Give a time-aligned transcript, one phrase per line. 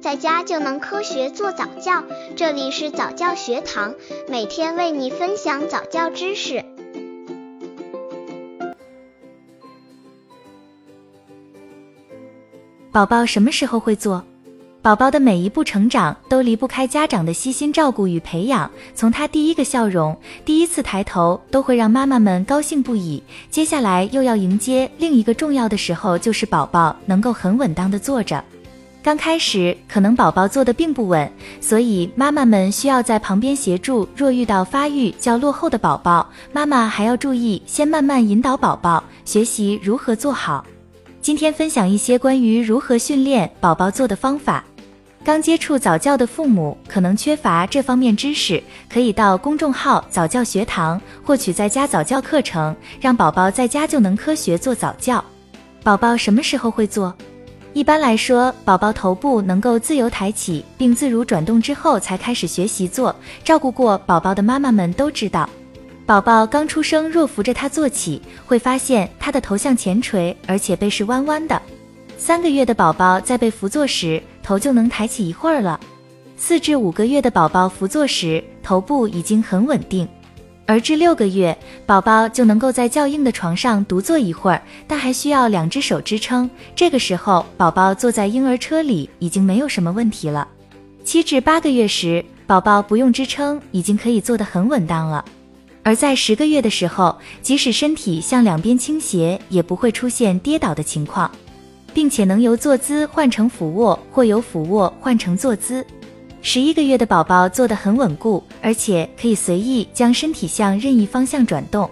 [0.00, 2.02] 在家就能科学做早教。
[2.34, 3.94] 这里是早教学堂，
[4.28, 6.64] 每天为你分享早教知识。
[12.90, 14.24] 宝宝什么时候会坐？
[14.80, 18.70] 宝宝的每一步成长都离不开家长的悉心照顾与培养。
[18.94, 23.22] 从他第一个笑容、第一次抬头，都会让妈妈们高兴不已。
[23.50, 28.42] 接下来又要迎接另一个重要的时候，就是宝宝能够很稳当的坐着。
[29.02, 34.06] 刚开始可能宝宝坐的并不稳，所以妈妈们需要在旁边协助。
[34.14, 40.64] 若遇到发育较落后的宝宝，妈妈还要注意，先慢慢引导宝宝学习如何坐好。
[41.22, 44.62] 今天分享一些关于如何训练宝宝坐的方法。
[45.24, 48.62] 刚接触早教的父母可能缺乏这方面知识，
[48.92, 55.24] 可以到公众号早教学堂获取在家早教课程，让宝宝在家就能科学做早教。
[55.82, 57.14] 宝宝什么时候会坐？
[57.72, 63.14] 一般来说，宝宝头部能够自由抬起并自如转动之后才开始学习坐。
[63.44, 65.48] 照顾过宝宝的妈妈们都知道，
[66.04, 71.62] 宝宝刚出生若扶着他坐起，会发现他的头向前垂，而且背是弯弯的。
[72.18, 75.78] 三个月的宝宝在被扶坐时，头就能抬起一会儿了。
[76.36, 80.08] 四至五个月的宝宝扶坐时，头部已经很稳定，
[80.70, 86.48] 而至六个月，宝宝就能够在较硬的床上独坐一会儿，但还需要两只手支撑。
[86.76, 90.46] 这个时候，宝宝坐在婴儿车里已经没有什么问题了。
[91.02, 95.24] 七至八个月时，宝宝不用支撑，已经可以坐得很稳当了。
[95.82, 101.28] 而在十个月的时候，即使身体向两边倾斜，也不会出现跌倒的情况。
[101.92, 105.84] 并且能由坐姿换成俯卧，或由俯卧换成坐姿。
[106.42, 111.88] 十一个月的宝宝坐得很稳固，而且可以随意将身体向任意方向转动。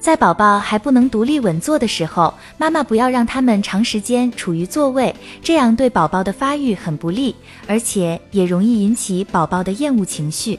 [0.00, 7.34] 在宝宝还不能独立稳坐的时候，妈妈不要让他们长时间处于座位，这样对宝宝的发育很不利，
[7.66, 10.58] 而且也容易引起宝宝的厌恶情绪。